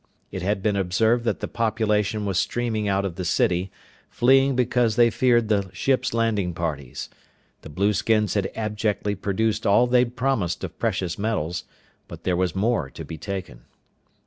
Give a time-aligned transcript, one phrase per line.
[0.31, 3.71] It had been observed that the population was streaming out of the city,
[4.09, 7.07] fleeing because they feared the ships' landing parties.
[7.61, 11.65] The blueskins had abjectly produced all they'd promised of precious metals,
[12.07, 13.65] but there was more to be taken.